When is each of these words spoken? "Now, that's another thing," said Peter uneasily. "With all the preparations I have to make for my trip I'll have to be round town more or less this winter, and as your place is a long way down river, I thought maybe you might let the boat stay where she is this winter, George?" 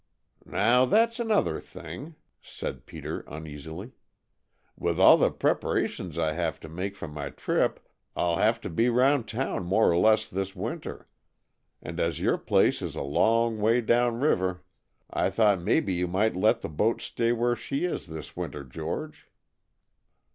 "Now, 0.47 0.85
that's 0.85 1.19
another 1.19 1.59
thing," 1.59 2.15
said 2.41 2.87
Peter 2.87 3.19
uneasily. 3.27 3.91
"With 4.75 4.99
all 4.99 5.15
the 5.15 5.29
preparations 5.29 6.17
I 6.17 6.31
have 6.33 6.59
to 6.61 6.67
make 6.67 6.95
for 6.95 7.07
my 7.07 7.29
trip 7.29 7.79
I'll 8.15 8.37
have 8.37 8.59
to 8.61 8.69
be 8.71 8.89
round 8.89 9.27
town 9.27 9.63
more 9.63 9.91
or 9.91 9.97
less 9.97 10.27
this 10.27 10.55
winter, 10.55 11.07
and 11.83 11.99
as 11.99 12.19
your 12.19 12.39
place 12.39 12.81
is 12.81 12.95
a 12.95 13.03
long 13.03 13.59
way 13.59 13.79
down 13.79 14.19
river, 14.19 14.63
I 15.11 15.29
thought 15.29 15.61
maybe 15.61 15.93
you 15.93 16.07
might 16.07 16.35
let 16.35 16.61
the 16.61 16.67
boat 16.69 16.99
stay 17.03 17.31
where 17.31 17.55
she 17.55 17.85
is 17.85 18.07
this 18.07 18.35
winter, 18.35 18.63
George?" 18.63 19.27